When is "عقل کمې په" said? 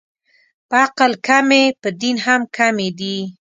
0.85-1.89